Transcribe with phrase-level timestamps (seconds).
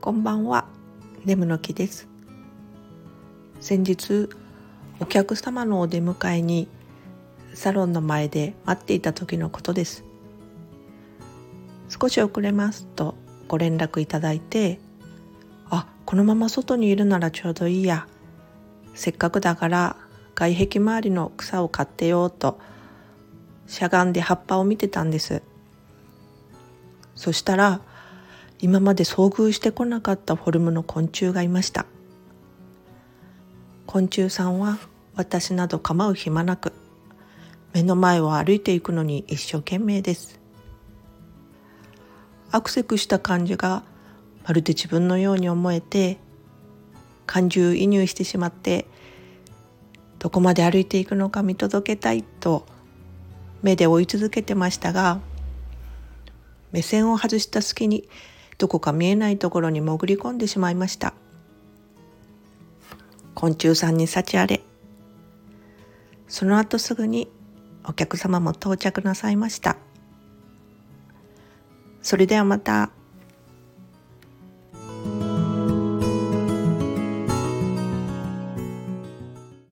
[0.00, 0.64] こんばんは、
[1.24, 2.06] ネムの木です。
[3.58, 4.28] 先日、
[5.00, 6.68] お客様のお出迎えに
[7.52, 10.04] サロンの前で待っていた時のことです。
[11.88, 13.16] 少し遅れますと
[13.48, 14.78] ご連絡いただいて、
[15.68, 18.06] あ、このまま外にいるならちょうどいいや。
[18.94, 19.96] せっかくだから
[20.36, 22.60] 外壁周りの草を買ってようと
[23.66, 25.42] しゃがんで葉っぱを見てたんです。
[27.16, 27.80] そしたら
[28.60, 31.86] 今まで遭遇してこなかったフォルムの昆虫がいました。
[33.86, 34.78] 昆虫さんは
[35.14, 36.72] 私など構う暇なく
[37.72, 40.40] 目の前を歩いていくのに一生懸命です。
[42.50, 43.84] アクセクした感じが
[44.44, 46.18] まるで自分のように思えて
[47.26, 48.86] 感情移入してしまって
[50.18, 52.66] どこまで歩いていくのか見届けたいと
[53.62, 55.20] 目で追い続けてましたが
[56.72, 58.08] 目線を外した隙に
[58.58, 61.14] どこか見えないところに潜り込んでしまいました。
[63.34, 64.60] 昆虫さんに幸あれ。
[66.26, 67.30] その後すぐに
[67.84, 69.76] お客様も到着なさいました。
[72.02, 72.90] それではまた。